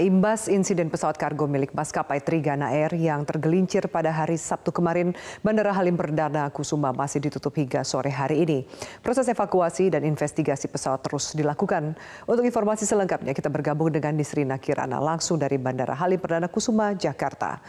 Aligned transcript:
Imbas 0.00 0.48
insiden 0.48 0.88
pesawat 0.88 1.20
kargo 1.20 1.44
milik 1.44 1.76
maskapai 1.76 2.24
Trigana 2.24 2.72
Air 2.72 2.96
yang 2.96 3.20
tergelincir 3.28 3.84
pada 3.92 4.08
hari 4.08 4.40
Sabtu 4.40 4.72
kemarin, 4.72 5.12
Bandara 5.44 5.76
Halim 5.76 5.92
Perdana 5.92 6.48
Kusuma 6.48 6.88
masih 6.88 7.20
ditutup 7.20 7.52
hingga 7.52 7.84
sore 7.84 8.08
hari 8.08 8.48
ini. 8.48 8.58
Proses 9.04 9.28
evakuasi 9.28 9.92
dan 9.92 10.08
investigasi 10.08 10.72
pesawat 10.72 11.04
terus 11.04 11.36
dilakukan. 11.36 11.92
Untuk 12.24 12.48
informasi 12.48 12.88
selengkapnya 12.88 13.36
kita 13.36 13.52
bergabung 13.52 13.92
dengan 13.92 14.16
Nisrina 14.16 14.56
Kirana 14.56 14.96
langsung 14.96 15.36
dari 15.36 15.60
Bandara 15.60 15.92
Halim 15.92 16.16
Perdana 16.16 16.48
Kusuma, 16.48 16.96
Jakarta. 16.96 17.60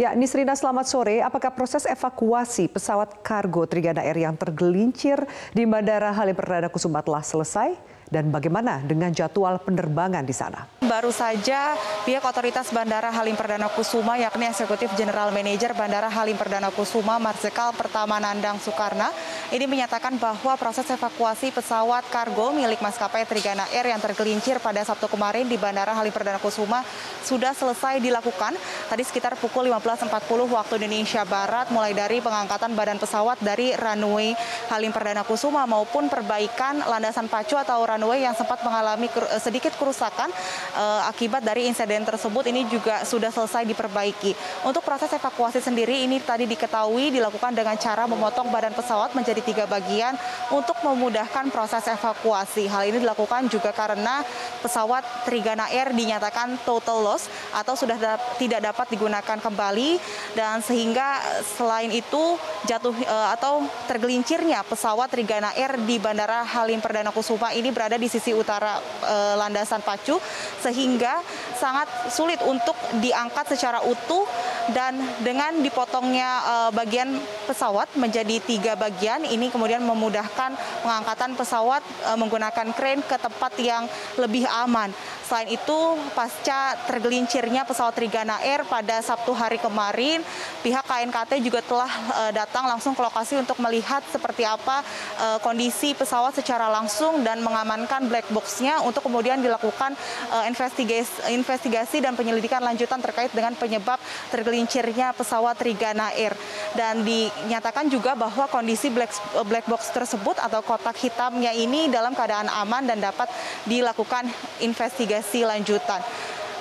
Ya, 0.00 0.16
Nisrina 0.16 0.56
selamat 0.56 0.88
sore. 0.88 1.20
Apakah 1.20 1.52
proses 1.52 1.84
evakuasi 1.84 2.72
pesawat 2.72 3.20
kargo 3.20 3.68
Trigana 3.68 4.00
Air 4.00 4.24
yang 4.24 4.40
tergelincir 4.40 5.20
di 5.52 5.68
Bandara 5.68 6.16
Halim 6.16 6.32
Perdana 6.32 6.72
Kusuma 6.72 7.04
telah 7.04 7.20
selesai? 7.20 7.93
Dan 8.08 8.28
bagaimana 8.28 8.80
dengan 8.84 9.12
jadwal 9.12 9.60
penerbangan 9.60 10.24
di 10.24 10.34
sana? 10.34 10.66
Baru 10.84 11.10
saja 11.10 11.76
pihak 12.04 12.24
otoritas 12.24 12.68
Bandara 12.70 13.08
Halim 13.08 13.36
Perdana 13.36 13.72
Kusuma 13.72 14.20
yakni 14.20 14.48
Eksekutif 14.48 14.92
General 14.94 15.32
Manager 15.32 15.72
Bandara 15.72 16.12
Halim 16.12 16.36
Perdana 16.36 16.68
Kusuma 16.68 17.16
Marsikal 17.16 17.72
Pertama 17.72 18.20
Nandang 18.20 18.60
Soekarno 18.60 19.08
ini 19.50 19.64
menyatakan 19.64 20.16
bahwa 20.20 20.54
proses 20.60 20.86
evakuasi 20.88 21.50
pesawat 21.50 22.04
kargo 22.12 22.52
milik 22.52 22.78
maskapai 22.84 23.24
Trigana 23.24 23.64
Air 23.72 23.92
yang 23.92 24.00
tergelincir 24.00 24.60
pada 24.60 24.84
Sabtu 24.84 25.08
kemarin 25.08 25.48
di 25.48 25.56
Bandara 25.56 25.96
Halim 25.96 26.12
Perdana 26.12 26.38
Kusuma 26.38 26.84
sudah 27.24 27.56
selesai 27.56 28.04
dilakukan 28.04 28.52
tadi 28.92 29.00
sekitar 29.00 29.40
pukul 29.40 29.72
15.40 29.72 30.12
waktu 30.52 30.72
Indonesia 30.84 31.24
Barat 31.24 31.72
mulai 31.72 31.96
dari 31.96 32.20
pengangkatan 32.20 32.76
badan 32.76 33.00
pesawat 33.00 33.40
dari 33.40 33.72
runway 33.72 34.36
Halim 34.68 34.92
Perdana 34.92 35.24
Kusuma 35.24 35.64
maupun 35.64 36.12
perbaikan 36.12 36.84
landasan 36.84 37.32
pacu 37.32 37.56
atau 37.56 37.80
runway 37.80 38.28
yang 38.28 38.36
sempat 38.36 38.60
mengalami 38.60 39.08
eh, 39.08 39.40
sedikit 39.40 39.72
kerusakan 39.78 40.28
uh, 40.74 41.08
akibat 41.08 41.46
dari 41.46 41.70
insiden 41.70 42.02
tersebut 42.02 42.50
ini 42.50 42.66
juga 42.66 43.06
sudah 43.06 43.30
selesai 43.30 43.62
diperbaiki. 43.70 44.34
Untuk 44.66 44.82
proses 44.82 45.08
evakuasi 45.14 45.62
sendiri 45.62 46.04
ini 46.04 46.18
tadi 46.18 46.44
diketahui 46.50 47.14
dilakukan 47.14 47.54
dengan 47.54 47.78
cara 47.78 48.10
memotong 48.10 48.50
badan 48.50 48.74
pesawat 48.74 49.14
menjadi 49.14 49.40
tiga 49.40 49.64
bagian 49.70 50.18
untuk 50.50 50.74
memudahkan 50.82 51.54
proses 51.54 51.86
evakuasi. 51.86 52.66
Hal 52.66 52.90
ini 52.90 52.98
dilakukan 52.98 53.46
juga 53.46 53.70
karena 53.70 54.26
pesawat 54.58 55.06
Trigana 55.22 55.70
Air 55.70 55.94
dinyatakan 55.94 56.58
total 56.66 57.06
loss 57.06 57.13
atau 57.56 57.72
sudah 57.72 57.96
da 57.96 58.12
tidak 58.36 58.60
dapat 58.60 58.92
digunakan 58.92 59.38
kembali 59.40 59.96
dan 60.36 60.60
sehingga 60.60 61.22
selain 61.56 61.88
itu 61.88 62.36
jatuh 62.68 62.92
uh, 62.92 63.32
atau 63.32 63.64
tergelincirnya 63.88 64.60
pesawat 64.66 65.08
Trigana 65.08 65.54
Air 65.56 65.80
di 65.88 65.96
Bandara 66.02 66.44
Halim 66.44 66.82
Perdana 66.82 67.14
Kusuma 67.14 67.54
ini 67.54 67.70
berada 67.70 67.94
berada 67.94 68.00
di 68.00 68.08
sisi 68.10 68.34
utara 68.34 68.82
e, 69.06 69.16
landasan 69.38 69.78
pacu 69.78 70.18
sehingga 70.58 71.22
sangat 71.54 72.10
sulit 72.10 72.42
untuk 72.42 72.74
diangkat 72.98 73.54
secara 73.54 73.86
utuh 73.86 74.26
dan 74.74 74.98
dengan 75.22 75.62
dipotongnya 75.62 76.42
e, 76.42 76.54
bagian 76.74 77.14
pesawat 77.46 77.92
menjadi 77.94 78.42
tiga 78.42 78.72
bagian 78.74 79.22
ini 79.22 79.52
kemudian 79.52 79.84
memudahkan 79.86 80.58
pengangkatan 80.82 81.38
pesawat 81.38 81.86
e, 82.02 82.10
menggunakan 82.18 82.74
kren 82.74 82.98
ke 83.06 83.14
tempat 83.14 83.52
yang 83.62 83.86
lebih 84.18 84.42
aman. 84.48 84.90
Selain 85.24 85.48
itu, 85.48 85.78
pasca 86.12 86.76
tergelincirnya 86.84 87.64
pesawat 87.64 87.96
Trigana 87.96 88.44
Air 88.44 88.60
pada 88.68 89.00
Sabtu 89.00 89.32
hari 89.32 89.56
kemarin, 89.56 90.20
pihak 90.60 90.84
KNKT 90.84 91.40
juga 91.40 91.64
telah 91.64 91.88
uh, 92.12 92.32
datang 92.36 92.68
langsung 92.68 92.92
ke 92.92 93.00
lokasi 93.00 93.40
untuk 93.40 93.56
melihat 93.56 94.04
seperti 94.12 94.44
apa 94.44 94.84
uh, 95.16 95.38
kondisi 95.40 95.96
pesawat 95.96 96.36
secara 96.36 96.68
langsung 96.68 97.24
dan 97.24 97.40
mengamankan 97.40 98.04
black 98.04 98.28
box-nya 98.28 98.84
untuk 98.84 99.08
kemudian 99.08 99.40
dilakukan 99.40 99.96
uh, 100.28 100.44
investigasi, 100.44 101.32
investigasi 101.32 102.04
dan 102.04 102.12
penyelidikan 102.12 102.60
lanjutan 102.60 103.00
terkait 103.00 103.32
dengan 103.32 103.56
penyebab 103.56 103.96
tergelincirnya 104.28 105.16
pesawat 105.16 105.56
Trigana 105.56 106.12
Air. 106.12 106.36
Dan 106.74 107.06
dinyatakan 107.06 107.86
juga 107.86 108.18
bahwa 108.18 108.50
kondisi 108.50 108.90
black, 108.90 109.14
black 109.46 109.66
box 109.70 109.94
tersebut 109.94 110.34
atau 110.42 110.58
kotak 110.60 110.98
hitamnya 110.98 111.54
ini 111.54 111.86
dalam 111.86 112.12
keadaan 112.18 112.50
aman 112.50 112.82
dan 112.82 112.98
dapat 112.98 113.30
dilakukan 113.64 114.26
investigasi 114.58 115.46
lanjutan. 115.46 116.02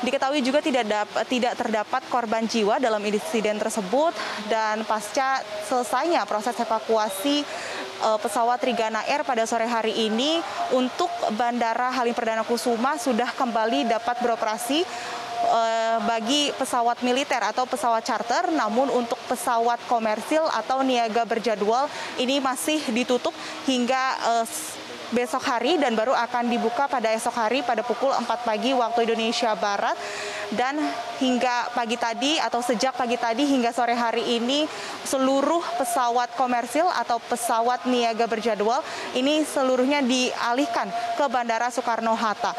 Diketahui 0.04 0.44
juga 0.44 0.60
tidak, 0.60 0.84
dapat, 0.84 1.24
tidak 1.32 1.56
terdapat 1.56 2.04
korban 2.12 2.44
jiwa 2.44 2.76
dalam 2.76 3.00
insiden 3.08 3.56
tersebut 3.56 4.12
dan 4.52 4.84
pasca 4.84 5.40
selesainya 5.64 6.28
proses 6.28 6.60
evakuasi 6.60 7.48
uh, 8.04 8.20
pesawat 8.20 8.60
Trigana 8.60 9.08
Air 9.08 9.24
pada 9.24 9.48
sore 9.48 9.64
hari 9.64 9.96
ini 9.96 10.44
untuk 10.76 11.08
Bandara 11.40 11.88
Halim 11.96 12.12
Perdana 12.12 12.44
Kusuma 12.44 13.00
sudah 13.00 13.32
kembali 13.32 13.88
dapat 13.88 14.20
beroperasi 14.20 14.84
uh, 15.44 15.98
bagi 16.08 16.52
pesawat 16.56 17.04
militer 17.04 17.40
atau 17.44 17.68
pesawat 17.68 18.04
charter, 18.04 18.52
namun 18.56 18.88
untuk 18.92 19.20
pesawat 19.28 19.80
komersil 19.92 20.48
atau 20.52 20.82
niaga 20.82 21.28
berjadwal 21.28 21.88
ini 22.20 22.40
masih 22.40 22.80
ditutup 22.92 23.36
hingga 23.68 24.04
uh, 24.24 24.46
besok 25.14 25.46
hari 25.46 25.78
dan 25.78 25.94
baru 25.94 26.12
akan 26.18 26.50
dibuka 26.50 26.90
pada 26.90 27.14
esok 27.14 27.38
hari 27.38 27.62
pada 27.62 27.86
pukul 27.86 28.10
4 28.10 28.26
pagi 28.26 28.74
waktu 28.74 29.06
Indonesia 29.06 29.54
Barat. 29.54 29.96
Dan 30.54 30.78
hingga 31.18 31.74
pagi 31.74 31.98
tadi 31.98 32.38
atau 32.38 32.62
sejak 32.62 32.94
pagi 32.94 33.18
tadi 33.18 33.42
hingga 33.42 33.74
sore 33.74 33.98
hari 33.98 34.38
ini 34.38 34.70
seluruh 35.02 35.66
pesawat 35.82 36.38
komersil 36.38 36.86
atau 36.94 37.18
pesawat 37.18 37.90
niaga 37.90 38.30
berjadwal 38.30 38.86
ini 39.18 39.42
seluruhnya 39.50 40.06
dialihkan 40.06 40.94
ke 41.18 41.26
Bandara 41.26 41.74
Soekarno 41.74 42.14
Hatta 42.14 42.54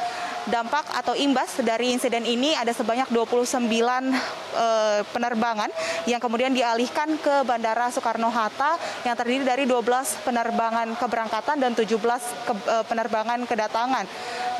dampak 0.49 0.84
atau 0.93 1.16
imbas 1.16 1.56
dari 1.65 1.93
insiden 1.97 2.28
ini 2.28 2.53
ada 2.53 2.72
sebanyak 2.72 3.09
29 3.09 3.65
eh, 3.65 5.00
penerbangan 5.09 5.71
yang 6.05 6.21
kemudian 6.21 6.53
dialihkan 6.53 7.16
ke 7.21 7.44
Bandara 7.49 7.88
Soekarno-Hatta 7.88 8.77
yang 9.09 9.16
terdiri 9.16 9.44
dari 9.44 9.65
12 9.65 10.25
penerbangan 10.25 10.97
keberangkatan 11.00 11.56
dan 11.60 11.72
17 11.72 11.97
ke, 12.44 12.53
eh, 12.69 12.84
penerbangan 12.84 13.49
kedatangan. 13.49 14.04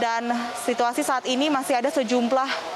Dan 0.00 0.33
situasi 0.67 1.06
saat 1.06 1.23
ini 1.31 1.47
masih 1.53 1.78
ada 1.78 1.93
sejumlah 1.93 2.74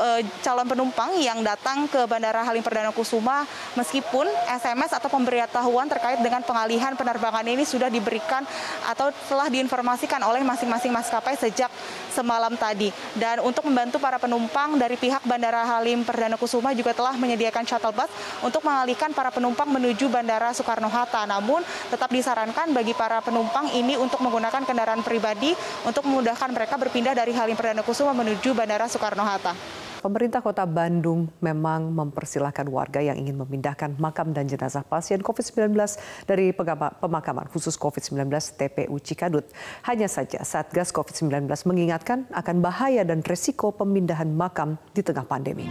uh, 0.00 0.20
calon 0.40 0.64
penumpang 0.64 1.12
yang 1.20 1.44
datang 1.44 1.84
ke 1.84 2.00
Bandara 2.08 2.40
Halim 2.40 2.64
Perdana 2.64 2.90
Kusuma 2.90 3.44
meskipun 3.76 4.24
SMS 4.48 4.96
atau 4.96 5.12
pemberitahuan 5.12 5.86
terkait 5.86 6.18
dengan 6.24 6.40
pengalihan 6.40 6.96
penerbangan 6.96 7.44
ini 7.44 7.62
sudah 7.68 7.92
diberikan 7.92 8.42
atau 8.88 9.12
telah 9.28 9.52
diinformasikan 9.52 10.24
oleh 10.24 10.40
masing-masing 10.40 10.90
maskapai 10.90 11.36
sejak 11.36 11.68
semalam 12.10 12.56
tadi. 12.56 12.88
Dan 13.14 13.44
untuk 13.44 13.68
membantu 13.68 14.00
para 14.00 14.16
penumpang 14.16 14.80
dari 14.80 14.96
pihak 14.96 15.22
Bandara 15.28 15.62
Halim 15.68 16.02
Perdana 16.02 16.40
Kusuma 16.40 16.72
juga 16.72 16.96
telah 16.96 17.14
menyediakan 17.14 17.68
shuttle 17.68 17.92
bus 17.92 18.10
untuk 18.40 18.64
mengalihkan 18.64 19.12
para 19.12 19.28
penumpang 19.28 19.68
menuju 19.68 20.08
Bandara 20.08 20.50
Soekarno-Hatta. 20.56 21.28
Namun 21.28 21.60
tetap 21.92 22.08
disarankan 22.08 22.72
bagi 22.72 22.96
para 22.96 23.20
penumpang 23.20 23.68
ini 23.76 24.00
untuk 24.00 24.24
menggunakan 24.24 24.64
kendaraan 24.64 25.04
pribadi 25.04 25.52
untuk 25.84 26.08
memudahkan 26.08 26.50
mereka 26.50 26.80
berpindah 26.80 27.12
dari 27.12 27.36
Halim 27.36 27.54
Perdana 27.54 27.84
Kusuma 27.84 28.16
menuju 28.16 28.56
Bandara 28.56 28.88
Soekarno-Hatta. 28.88 29.89
Pemerintah 30.00 30.40
Kota 30.40 30.64
Bandung 30.64 31.28
memang 31.44 31.92
mempersilahkan 31.92 32.64
warga 32.72 33.04
yang 33.04 33.20
ingin 33.20 33.36
memindahkan 33.36 34.00
makam 34.00 34.32
dan 34.32 34.48
jenazah 34.48 34.80
pasien 34.80 35.20
COVID-19 35.20 35.76
dari 36.24 36.56
pemakaman 36.56 37.44
khusus 37.52 37.76
COVID-19 37.76 38.32
TPU 38.56 38.96
Cikadut. 38.96 39.44
Hanya 39.84 40.08
saja 40.08 40.40
Satgas 40.40 40.88
COVID-19 40.96 41.44
mengingatkan 41.68 42.24
akan 42.32 42.56
bahaya 42.64 43.04
dan 43.04 43.20
resiko 43.20 43.76
pemindahan 43.76 44.32
makam 44.32 44.80
di 44.96 45.04
tengah 45.04 45.28
pandemi. 45.28 45.68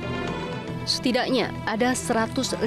Setidaknya 0.89 1.53
ada 1.69 1.93
153 1.93 2.65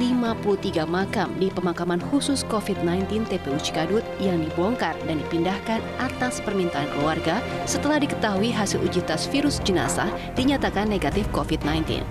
makam 0.86 1.34
di 1.42 1.50
pemakaman 1.50 1.98
khusus 2.06 2.46
COVID-19 2.46 3.26
TPU 3.26 3.58
Cikadut 3.58 4.06
yang 4.22 4.38
dibongkar 4.46 4.94
dan 5.10 5.18
dipindahkan 5.26 5.82
atas 5.98 6.38
permintaan 6.38 6.86
keluarga 6.94 7.42
setelah 7.66 7.98
diketahui 7.98 8.54
hasil 8.54 8.78
uji 8.78 9.02
tes 9.02 9.26
virus 9.26 9.58
jenazah 9.66 10.06
dinyatakan 10.38 10.86
negatif 10.86 11.26
COVID-19. 11.34 12.06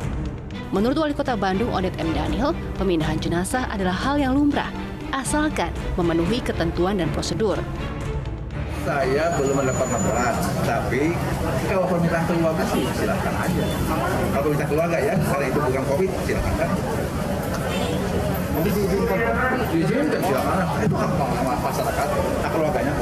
Menurut 0.75 0.99
Wali 0.99 1.15
Kota 1.15 1.39
Bandung 1.39 1.71
Odet 1.71 1.95
M. 1.95 2.11
Daniel, 2.11 2.51
pemindahan 2.75 3.15
jenazah 3.15 3.71
adalah 3.71 3.95
hal 3.95 4.19
yang 4.19 4.35
lumrah, 4.35 4.67
asalkan 5.15 5.71
memenuhi 5.95 6.43
ketentuan 6.43 6.99
dan 6.99 7.07
prosedur. 7.15 7.55
Saya 8.81 9.29
belum 9.37 9.61
mendapat 9.61 9.87
laporan, 9.93 10.33
tapi 10.65 11.13
kalau 11.69 11.85
permintaan 11.85 12.25
keluarga 12.25 12.65
sih 12.73 12.81
silakan 12.97 13.33
aja. 13.37 13.63
Kalau 14.33 14.43
permintaan 14.49 14.69
keluarga 14.73 14.97
ya, 14.97 15.13
karena 15.21 15.45
itu 15.53 15.59
bukan 15.61 15.83
COVID, 15.85 16.09
silakan 16.25 16.53
kan. 16.57 16.69
Nanti 18.51 18.69
diizinkan, 18.73 19.19
diizinkan 19.69 20.21
silakan. 20.25 20.57
Itu 20.81 20.95
hak 20.97 21.57
masyarakat, 21.61 22.07
hak 22.41 22.51
keluarganya. 22.51 22.93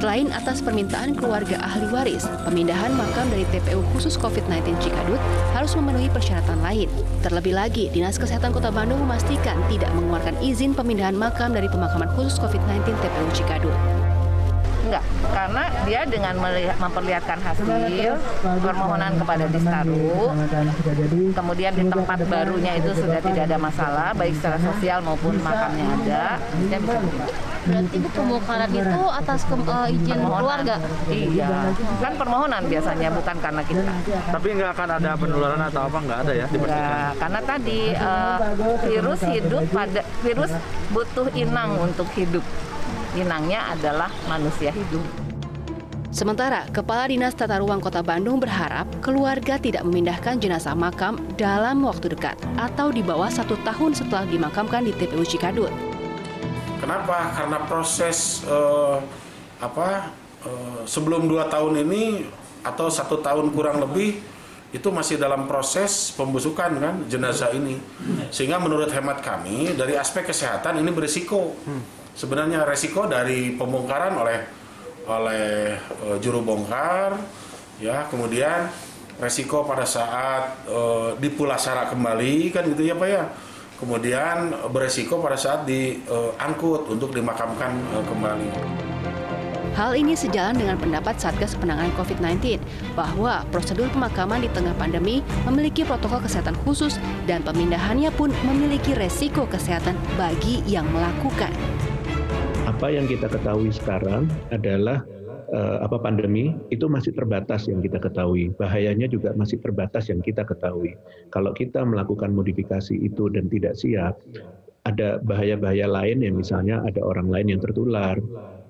Selain 0.00 0.32
atas 0.32 0.64
permintaan 0.64 1.12
keluarga 1.12 1.60
ahli 1.60 1.84
waris, 1.92 2.24
pemindahan 2.48 2.88
makam 2.96 3.28
dari 3.28 3.44
TPU 3.52 3.84
khusus 3.92 4.16
COVID-19 4.16 4.80
Cikadut 4.80 5.20
harus 5.52 5.76
memenuhi 5.76 6.08
persyaratan 6.08 6.56
lain. 6.64 6.88
Terlebih 7.20 7.52
lagi, 7.52 7.92
Dinas 7.92 8.16
Kesehatan 8.16 8.56
Kota 8.56 8.72
Bandung 8.72 9.04
memastikan 9.04 9.60
tidak 9.68 9.92
mengeluarkan 9.92 10.40
izin 10.40 10.72
pemindahan 10.72 11.12
makam 11.12 11.52
dari 11.52 11.68
pemakaman 11.68 12.08
khusus 12.16 12.40
COVID-19 12.40 12.96
TPU 12.96 13.28
Cikadut. 13.36 13.76
Enggak, 14.90 15.06
karena 15.30 15.62
dia 15.86 16.02
dengan 16.02 16.34
memperlihatkan 16.82 17.38
hasil 17.46 18.18
permohonan 18.42 19.14
kepada 19.22 19.46
Distaru, 19.46 20.34
kemudian 21.30 21.72
di 21.78 21.84
tempat 21.86 22.18
barunya 22.26 22.74
itu 22.74 22.90
sudah 22.98 23.22
tidak 23.22 23.46
ada 23.46 23.54
masalah, 23.54 24.10
baik 24.18 24.34
secara 24.34 24.58
sosial 24.58 24.98
maupun 25.06 25.38
makamnya 25.38 25.86
ada, 25.94 26.24
dia 26.42 26.78
bisa. 26.82 26.98
Berarti 27.60 27.96
itu 28.00 28.08
pembongkaran 28.16 28.70
itu 28.72 29.02
atas 29.14 29.40
ke, 29.44 29.52
uh, 29.52 29.84
izin 29.86 30.16
permohonan. 30.16 30.40
keluarga? 30.42 30.76
Iya, 31.12 31.48
kan 32.02 32.12
permohonan 32.18 32.62
biasanya, 32.66 33.08
bukan 33.14 33.36
karena 33.38 33.62
kita. 33.62 33.92
Tapi 34.32 34.48
nggak 34.58 34.70
akan 34.74 34.88
ada 34.98 35.10
penularan 35.14 35.62
atau 35.70 35.82
apa, 35.86 35.98
nggak 36.02 36.18
ada 36.26 36.32
ya? 36.34 36.46
Enggak, 36.50 37.10
karena 37.22 37.40
tadi 37.46 37.80
uh, 37.94 38.38
virus 38.82 39.20
hidup 39.22 39.62
pada, 39.70 40.02
virus 40.26 40.50
butuh 40.90 41.30
inang 41.38 41.78
untuk 41.78 42.10
hidup 42.18 42.42
inangnya 43.18 43.74
adalah 43.74 44.10
manusia 44.30 44.70
hidup. 44.70 45.02
Sementara 46.10 46.66
Kepala 46.74 47.06
Dinas 47.06 47.38
Tata 47.38 47.62
Ruang 47.62 47.78
Kota 47.78 48.02
Bandung 48.02 48.42
berharap 48.42 48.90
keluarga 48.98 49.62
tidak 49.62 49.86
memindahkan 49.86 50.42
jenazah 50.42 50.74
makam 50.74 51.22
dalam 51.38 51.86
waktu 51.86 52.10
dekat 52.10 52.34
atau 52.58 52.90
di 52.90 52.98
bawah 52.98 53.30
satu 53.30 53.54
tahun 53.62 53.94
setelah 53.94 54.26
dimakamkan 54.26 54.82
di 54.82 54.92
TPU 54.98 55.22
Cikadut. 55.22 55.70
Kenapa? 56.82 57.30
Karena 57.38 57.62
proses 57.62 58.42
eh, 58.42 58.98
apa 59.62 60.10
eh, 60.42 60.82
sebelum 60.82 61.30
dua 61.30 61.46
tahun 61.46 61.86
ini 61.86 62.26
atau 62.66 62.90
satu 62.90 63.22
tahun 63.22 63.54
kurang 63.54 63.78
lebih 63.78 64.18
itu 64.70 64.88
masih 64.90 65.18
dalam 65.18 65.50
proses 65.50 66.14
pembusukan 66.14 66.70
kan 66.78 66.94
jenazah 67.10 67.50
ini 67.54 67.74
sehingga 68.30 68.62
menurut 68.62 68.86
hemat 68.94 69.18
kami 69.18 69.74
dari 69.74 69.98
aspek 69.98 70.30
kesehatan 70.30 70.78
ini 70.78 70.90
berisiko 70.94 71.58
sebenarnya 72.20 72.68
resiko 72.68 73.08
dari 73.08 73.56
pembongkaran 73.56 74.12
oleh 74.12 74.38
oleh 75.08 75.72
uh, 76.04 76.20
juru 76.20 76.44
bongkar 76.44 77.16
ya 77.80 78.04
kemudian 78.12 78.68
resiko 79.16 79.64
pada 79.64 79.88
saat 79.88 80.68
uh, 80.68 81.16
dipulasara 81.16 81.88
kembali 81.88 82.52
kan 82.52 82.68
gitu 82.68 82.84
ya 82.84 82.92
Pak 82.92 83.08
ya 83.08 83.24
kemudian 83.80 84.52
beresiko 84.68 85.24
pada 85.24 85.40
saat 85.40 85.64
diangkut 85.64 86.82
uh, 86.84 86.92
untuk 86.92 87.16
dimakamkan 87.16 87.72
uh, 87.96 88.04
kembali. 88.04 88.48
Hal 89.72 89.96
ini 89.96 90.12
sejalan 90.12 90.60
dengan 90.60 90.76
pendapat 90.76 91.16
Satgas 91.16 91.56
Penanganan 91.56 91.94
COVID-19 91.96 92.60
bahwa 92.92 93.48
prosedur 93.48 93.88
pemakaman 93.88 94.44
di 94.44 94.50
tengah 94.52 94.76
pandemi 94.76 95.24
memiliki 95.48 95.88
protokol 95.88 96.20
kesehatan 96.20 96.58
khusus 96.68 97.00
dan 97.24 97.40
pemindahannya 97.40 98.12
pun 98.12 98.28
memiliki 98.44 98.92
resiko 98.92 99.48
kesehatan 99.48 99.96
bagi 100.20 100.60
yang 100.68 100.84
melakukan 100.92 101.54
apa 102.80 102.96
yang 102.96 103.04
kita 103.04 103.28
ketahui 103.28 103.68
sekarang 103.76 104.24
adalah 104.48 105.04
uh, 105.52 105.84
apa 105.84 106.00
pandemi 106.00 106.56
itu 106.72 106.88
masih 106.88 107.12
terbatas 107.12 107.68
yang 107.68 107.84
kita 107.84 108.00
ketahui. 108.00 108.56
Bahayanya 108.56 109.04
juga 109.04 109.36
masih 109.36 109.60
terbatas 109.60 110.08
yang 110.08 110.24
kita 110.24 110.48
ketahui. 110.48 110.96
Kalau 111.28 111.52
kita 111.52 111.84
melakukan 111.84 112.32
modifikasi 112.32 112.96
itu 112.96 113.28
dan 113.36 113.52
tidak 113.52 113.76
siap, 113.76 114.16
ada 114.88 115.20
bahaya-bahaya 115.20 115.92
lain 115.92 116.24
yang 116.24 116.40
misalnya 116.40 116.80
ada 116.80 117.04
orang 117.04 117.28
lain 117.28 117.52
yang 117.52 117.60
tertular 117.60 118.16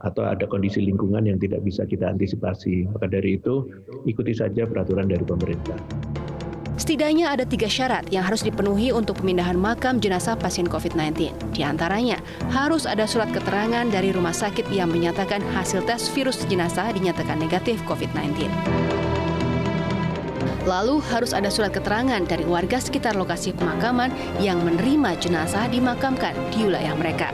atau 0.03 0.27
ada 0.27 0.43
kondisi 0.43 0.83
lingkungan 0.83 1.31
yang 1.31 1.39
tidak 1.39 1.63
bisa 1.63 1.87
kita 1.87 2.11
antisipasi. 2.11 2.91
Maka 2.91 3.07
dari 3.07 3.39
itu 3.39 3.63
ikuti 4.11 4.35
saja 4.35 4.67
peraturan 4.67 5.07
dari 5.07 5.23
pemerintah. 5.23 5.79
Setidaknya 6.81 7.29
ada 7.29 7.45
tiga 7.45 7.69
syarat 7.69 8.09
yang 8.09 8.25
harus 8.25 8.41
dipenuhi 8.41 8.89
untuk 8.89 9.21
pemindahan 9.21 9.53
makam 9.53 10.01
jenazah 10.01 10.33
pasien 10.33 10.65
COVID-19. 10.65 11.29
Di 11.53 11.61
antaranya, 11.61 12.17
harus 12.49 12.89
ada 12.89 13.05
surat 13.05 13.29
keterangan 13.29 13.85
dari 13.93 14.17
rumah 14.17 14.33
sakit 14.33 14.65
yang 14.73 14.89
menyatakan 14.89 15.45
hasil 15.53 15.85
tes 15.85 16.09
virus 16.17 16.41
jenazah 16.49 16.89
dinyatakan 16.97 17.37
negatif 17.37 17.85
COVID-19. 17.85 18.49
Lalu 20.65 21.05
harus 21.13 21.37
ada 21.37 21.53
surat 21.53 21.69
keterangan 21.69 22.25
dari 22.25 22.49
warga 22.49 22.81
sekitar 22.81 23.13
lokasi 23.13 23.53
pemakaman 23.53 24.09
yang 24.41 24.65
menerima 24.65 25.21
jenazah 25.21 25.69
dimakamkan 25.69 26.33
di 26.49 26.65
wilayah 26.65 26.97
mereka. 26.97 27.29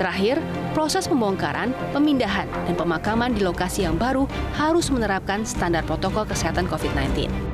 Terakhir, 0.00 0.40
proses 0.72 1.04
pembongkaran, 1.12 1.76
pemindahan, 1.92 2.48
dan 2.64 2.72
pemakaman 2.72 3.36
di 3.36 3.44
lokasi 3.44 3.84
yang 3.84 4.00
baru 4.00 4.24
harus 4.56 4.88
menerapkan 4.88 5.44
standar 5.44 5.84
protokol 5.84 6.24
kesehatan 6.24 6.64
COVID-19. 6.72 7.53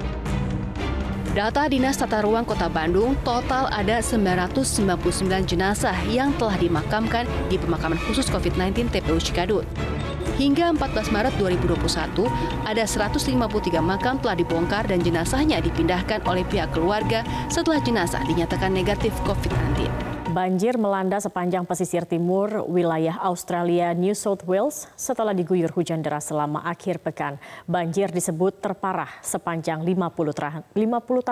Data 1.30 1.70
Dinas 1.70 1.94
Tata 1.94 2.26
Ruang 2.26 2.42
Kota 2.42 2.66
Bandung, 2.66 3.14
total 3.22 3.70
ada 3.70 4.02
999 4.02 4.98
jenazah 5.46 5.94
yang 6.10 6.34
telah 6.34 6.58
dimakamkan 6.58 7.22
di 7.46 7.54
pemakaman 7.54 8.02
khusus 8.02 8.26
COVID-19 8.34 8.90
TPU 8.90 9.14
Cikadut. 9.22 9.62
Hingga 10.42 10.74
14 10.74 11.14
Maret 11.14 11.34
2021, 11.38 12.26
ada 12.66 12.82
153 12.82 13.30
makam 13.78 14.18
telah 14.18 14.34
dibongkar 14.34 14.90
dan 14.90 14.98
jenazahnya 15.06 15.62
dipindahkan 15.62 16.26
oleh 16.26 16.42
pihak 16.50 16.74
keluarga 16.74 17.22
setelah 17.46 17.78
jenazah 17.78 18.26
dinyatakan 18.26 18.74
negatif 18.74 19.14
COVID-19. 19.22 19.99
Banjir 20.30 20.78
melanda 20.78 21.18
sepanjang 21.18 21.66
pesisir 21.66 22.06
timur 22.06 22.62
wilayah 22.70 23.18
Australia 23.26 23.90
New 23.98 24.14
South 24.14 24.46
Wales 24.46 24.86
setelah 24.94 25.34
diguyur 25.34 25.74
hujan 25.74 26.06
deras 26.06 26.30
selama 26.30 26.62
akhir 26.62 27.02
pekan. 27.02 27.34
Banjir 27.66 28.14
disebut 28.14 28.62
terparah 28.62 29.10
sepanjang 29.26 29.82
50, 29.82 30.70
50 30.70 30.70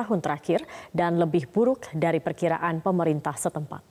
tahun 0.03 0.19
terakhir 0.19 0.67
dan 0.91 1.15
lebih 1.15 1.47
buruk 1.47 1.87
dari 1.95 2.19
perkiraan 2.19 2.83
pemerintah 2.83 3.39
setempat. 3.39 3.87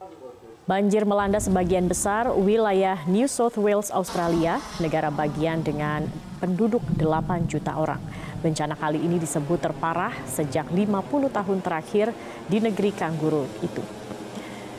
Banjir 0.67 1.07
melanda 1.07 1.39
sebagian 1.39 1.87
besar 1.87 2.27
wilayah 2.35 2.99
New 3.07 3.31
South 3.31 3.55
Wales, 3.55 3.87
Australia, 3.95 4.59
negara 4.83 5.07
bagian 5.07 5.63
dengan 5.63 6.03
penduduk 6.43 6.83
8 6.99 7.47
juta 7.47 7.79
orang. 7.79 8.03
Bencana 8.43 8.75
kali 8.75 8.99
ini 8.99 9.23
disebut 9.23 9.71
terparah 9.71 10.11
sejak 10.27 10.67
50 10.67 11.31
tahun 11.31 11.63
terakhir 11.63 12.11
di 12.51 12.59
negeri 12.59 12.91
kanguru 12.91 13.47
itu. 13.63 13.79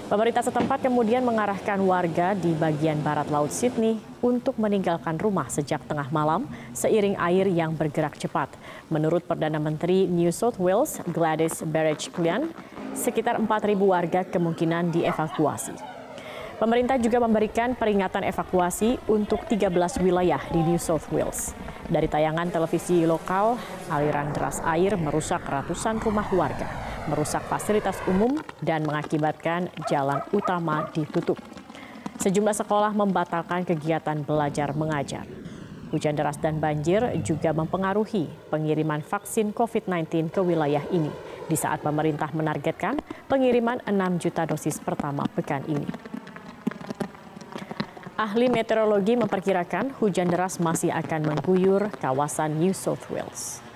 Pemerintah 0.08 0.40
setempat 0.40 0.88
kemudian 0.88 1.20
mengarahkan 1.20 1.76
warga 1.84 2.32
di 2.32 2.56
bagian 2.56 2.96
barat 3.04 3.28
Laut 3.28 3.52
Sydney 3.52 4.00
untuk 4.24 4.56
meninggalkan 4.56 5.20
rumah 5.20 5.52
sejak 5.52 5.84
tengah 5.84 6.08
malam 6.08 6.48
seiring 6.72 7.12
air 7.20 7.44
yang 7.44 7.76
bergerak 7.76 8.16
cepat. 8.16 8.48
Menurut 8.88 9.20
Perdana 9.28 9.60
Menteri 9.60 10.08
New 10.08 10.32
South 10.32 10.56
Wales 10.56 11.04
Gladys 11.12 11.60
Berejiklian, 11.60 12.48
sekitar 12.96 13.36
4.000 13.36 13.76
warga 13.76 14.24
kemungkinan 14.24 14.96
dievakuasi. 14.96 15.76
Pemerintah 16.56 16.96
juga 16.96 17.20
memberikan 17.20 17.76
peringatan 17.76 18.32
evakuasi 18.32 18.96
untuk 19.12 19.44
13 19.44 19.68
wilayah 20.00 20.40
di 20.48 20.64
New 20.72 20.80
South 20.80 21.04
Wales. 21.12 21.52
Dari 21.84 22.08
tayangan 22.08 22.48
televisi 22.48 23.04
lokal, 23.04 23.60
aliran 23.92 24.32
deras 24.32 24.64
air 24.64 24.96
merusak 24.96 25.44
ratusan 25.44 26.00
rumah 26.00 26.32
warga 26.32 26.87
merusak 27.08 27.42
fasilitas 27.48 27.98
umum, 28.06 28.38
dan 28.62 28.84
mengakibatkan 28.84 29.72
jalan 29.88 30.20
utama 30.30 30.86
ditutup. 30.92 31.40
Sejumlah 32.20 32.54
sekolah 32.54 32.92
membatalkan 32.92 33.64
kegiatan 33.64 34.20
belajar 34.22 34.76
mengajar. 34.76 35.24
Hujan 35.88 36.12
deras 36.12 36.36
dan 36.36 36.60
banjir 36.60 37.00
juga 37.24 37.56
mempengaruhi 37.56 38.28
pengiriman 38.52 39.00
vaksin 39.00 39.56
COVID-19 39.56 40.28
ke 40.28 40.40
wilayah 40.44 40.84
ini 40.92 41.08
di 41.48 41.56
saat 41.56 41.80
pemerintah 41.80 42.28
menargetkan 42.36 43.00
pengiriman 43.24 43.80
6 43.88 44.20
juta 44.20 44.44
dosis 44.44 44.76
pertama 44.84 45.24
pekan 45.32 45.64
ini. 45.64 45.88
Ahli 48.18 48.50
meteorologi 48.50 49.14
memperkirakan 49.14 49.96
hujan 50.02 50.26
deras 50.26 50.58
masih 50.58 50.90
akan 50.90 51.32
mengguyur 51.32 51.88
kawasan 52.02 52.58
New 52.58 52.74
South 52.74 53.06
Wales. 53.14 53.67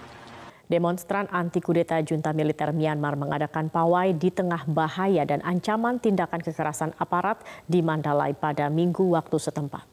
Demonstran 0.73 1.29
anti 1.29 1.61
kudeta 1.61 2.00
junta 2.00 2.33
militer 2.33 2.73
Myanmar 2.73 3.12
mengadakan 3.12 3.69
pawai 3.69 4.17
di 4.17 4.33
tengah 4.33 4.64
bahaya 4.64 5.21
dan 5.29 5.45
ancaman 5.45 6.00
tindakan 6.00 6.41
kekerasan 6.41 6.97
aparat 6.97 7.45
di 7.69 7.85
Mandalay 7.85 8.33
pada 8.33 8.73
minggu 8.73 9.05
waktu 9.12 9.37
setempat. 9.37 9.85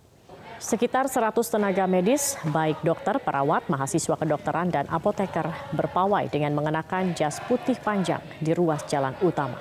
Sekitar 0.56 1.12
100 1.12 1.36
tenaga 1.36 1.84
medis, 1.84 2.40
baik 2.56 2.80
dokter, 2.80 3.20
perawat, 3.20 3.68
mahasiswa 3.68 4.16
kedokteran, 4.16 4.72
dan 4.72 4.88
apoteker 4.88 5.52
berpawai 5.76 6.32
dengan 6.32 6.56
mengenakan 6.56 7.12
jas 7.12 7.44
putih 7.44 7.76
panjang 7.84 8.24
di 8.40 8.56
ruas 8.56 8.80
jalan 8.88 9.12
utama. 9.20 9.60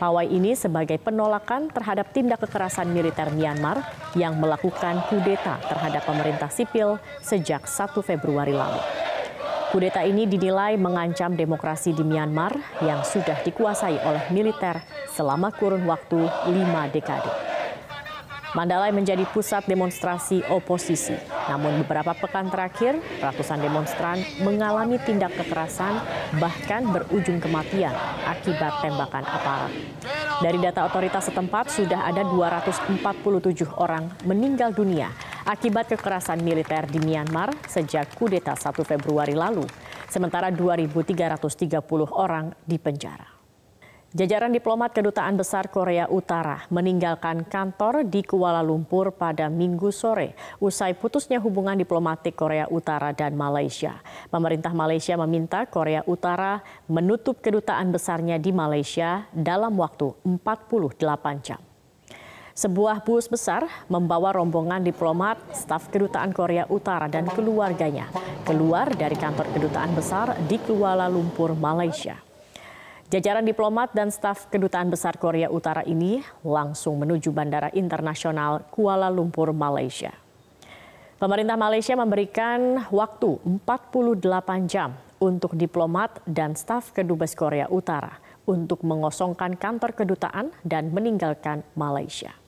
Pawai 0.00 0.24
ini 0.32 0.56
sebagai 0.56 0.96
penolakan 0.96 1.68
terhadap 1.76 2.08
tindak 2.16 2.40
kekerasan 2.40 2.88
militer 2.88 3.28
Myanmar 3.36 3.84
yang 4.16 4.40
melakukan 4.40 5.04
kudeta 5.12 5.60
terhadap 5.68 6.08
pemerintah 6.08 6.48
sipil 6.48 6.96
sejak 7.20 7.68
1 7.68 8.00
Februari 8.00 8.56
lalu. 8.56 9.03
Kudeta 9.74 10.06
ini 10.06 10.22
dinilai 10.22 10.78
mengancam 10.78 11.34
demokrasi 11.34 11.90
di 11.90 12.06
Myanmar 12.06 12.54
yang 12.78 13.02
sudah 13.02 13.42
dikuasai 13.42 14.06
oleh 14.06 14.22
militer 14.30 14.78
selama 15.10 15.50
kurun 15.50 15.82
waktu 15.82 16.30
lima 16.46 16.86
dekade. 16.94 17.26
Mandalay 18.54 18.94
menjadi 18.94 19.26
pusat 19.34 19.66
demonstrasi 19.66 20.46
oposisi. 20.46 21.18
Namun 21.50 21.82
beberapa 21.82 22.14
pekan 22.14 22.54
terakhir, 22.54 23.02
ratusan 23.18 23.66
demonstran 23.66 24.22
mengalami 24.46 24.94
tindak 25.02 25.34
kekerasan 25.42 25.98
bahkan 26.38 26.86
berujung 26.94 27.42
kematian 27.42 27.98
akibat 28.30 28.78
tembakan 28.78 29.26
aparat. 29.26 29.74
Dari 30.38 30.58
data 30.62 30.86
otoritas 30.86 31.26
setempat, 31.26 31.74
sudah 31.74 32.06
ada 32.06 32.22
247 32.22 33.02
orang 33.74 34.06
meninggal 34.22 34.70
dunia 34.70 35.10
akibat 35.44 35.92
kekerasan 35.92 36.40
militer 36.40 36.88
di 36.88 37.00
Myanmar 37.04 37.52
sejak 37.68 38.16
kudeta 38.16 38.56
1 38.56 38.80
Februari 38.84 39.36
lalu, 39.36 39.64
sementara 40.08 40.48
2.330 40.48 41.80
orang 42.12 42.56
dipenjara. 42.64 43.34
Jajaran 44.14 44.54
diplomat 44.54 44.94
Kedutaan 44.94 45.34
Besar 45.34 45.74
Korea 45.74 46.06
Utara 46.06 46.62
meninggalkan 46.70 47.42
kantor 47.50 48.06
di 48.06 48.22
Kuala 48.22 48.62
Lumpur 48.62 49.10
pada 49.10 49.50
Minggu 49.50 49.90
sore 49.90 50.38
usai 50.62 50.94
putusnya 50.94 51.42
hubungan 51.42 51.74
diplomatik 51.74 52.38
Korea 52.38 52.70
Utara 52.70 53.10
dan 53.10 53.34
Malaysia. 53.34 53.98
Pemerintah 54.30 54.70
Malaysia 54.70 55.18
meminta 55.18 55.66
Korea 55.66 56.06
Utara 56.06 56.62
menutup 56.86 57.42
kedutaan 57.42 57.90
besarnya 57.90 58.38
di 58.38 58.54
Malaysia 58.54 59.26
dalam 59.34 59.74
waktu 59.82 60.14
48 60.22 61.02
jam. 61.42 61.73
Sebuah 62.54 63.02
bus 63.02 63.26
besar 63.26 63.66
membawa 63.90 64.30
rombongan 64.30 64.78
diplomat, 64.86 65.42
staf 65.50 65.90
kedutaan 65.90 66.30
Korea 66.30 66.62
Utara 66.70 67.10
dan 67.10 67.26
keluarganya 67.26 68.06
keluar 68.46 68.94
dari 68.94 69.18
kantor 69.18 69.50
kedutaan 69.50 69.90
besar 69.90 70.38
di 70.46 70.62
Kuala 70.62 71.10
Lumpur, 71.10 71.58
Malaysia. 71.58 72.14
Jajaran 73.10 73.42
diplomat 73.42 73.90
dan 73.90 74.14
staf 74.14 74.46
kedutaan 74.54 74.86
besar 74.86 75.18
Korea 75.18 75.50
Utara 75.50 75.82
ini 75.82 76.22
langsung 76.46 77.02
menuju 77.02 77.34
Bandara 77.34 77.74
Internasional 77.74 78.62
Kuala 78.70 79.10
Lumpur, 79.10 79.50
Malaysia. 79.50 80.14
Pemerintah 81.18 81.58
Malaysia 81.58 81.98
memberikan 81.98 82.86
waktu 82.94 83.34
48 83.66 84.70
jam 84.70 84.94
untuk 85.18 85.58
diplomat 85.58 86.22
dan 86.22 86.54
staf 86.54 86.94
kedubes 86.94 87.34
Korea 87.34 87.66
Utara 87.66 88.22
untuk 88.46 88.86
mengosongkan 88.86 89.58
kantor 89.58 89.90
kedutaan 89.98 90.54
dan 90.62 90.94
meninggalkan 90.94 91.66
Malaysia. 91.74 92.43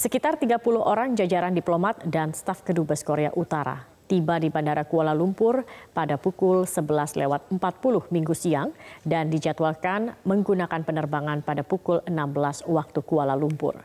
Sekitar 0.00 0.40
30 0.40 0.64
orang 0.80 1.12
jajaran 1.12 1.52
diplomat 1.52 2.08
dan 2.08 2.32
staf 2.32 2.64
kedubes 2.64 3.04
Korea 3.04 3.36
Utara 3.36 3.84
tiba 4.08 4.40
di 4.40 4.48
Bandara 4.48 4.88
Kuala 4.88 5.12
Lumpur 5.12 5.60
pada 5.92 6.16
pukul 6.16 6.64
11 6.64 7.20
lewat 7.20 7.52
40 7.52 8.08
minggu 8.08 8.32
siang 8.32 8.72
dan 9.04 9.28
dijadwalkan 9.28 10.16
menggunakan 10.24 10.88
penerbangan 10.88 11.44
pada 11.44 11.60
pukul 11.60 12.00
16 12.08 12.64
waktu 12.72 13.00
Kuala 13.04 13.36
Lumpur. 13.36 13.76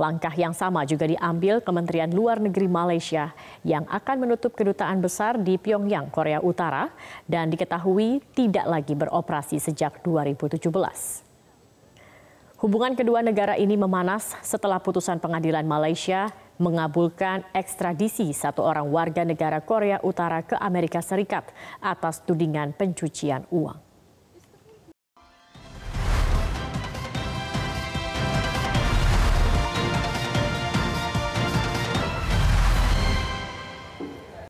Langkah 0.00 0.32
yang 0.32 0.56
sama 0.56 0.88
juga 0.88 1.04
diambil 1.04 1.60
Kementerian 1.60 2.08
Luar 2.08 2.40
Negeri 2.40 2.64
Malaysia 2.64 3.36
yang 3.60 3.84
akan 3.84 4.16
menutup 4.16 4.56
kedutaan 4.56 5.04
besar 5.04 5.36
di 5.36 5.60
Pyongyang, 5.60 6.08
Korea 6.08 6.40
Utara 6.40 6.88
dan 7.28 7.52
diketahui 7.52 8.24
tidak 8.32 8.64
lagi 8.64 8.96
beroperasi 8.96 9.60
sejak 9.60 10.00
2017. 10.08 11.29
Hubungan 12.60 12.92
kedua 12.92 13.24
negara 13.24 13.56
ini 13.56 13.72
memanas 13.72 14.36
setelah 14.44 14.76
putusan 14.76 15.16
pengadilan 15.16 15.64
Malaysia 15.64 16.28
mengabulkan 16.60 17.40
ekstradisi 17.56 18.28
satu 18.36 18.60
orang 18.60 18.84
warga 18.92 19.24
negara 19.24 19.64
Korea 19.64 19.96
Utara 20.04 20.44
ke 20.44 20.60
Amerika 20.60 21.00
Serikat 21.00 21.48
atas 21.80 22.20
tudingan 22.20 22.76
pencucian 22.76 23.48
uang. 23.48 23.89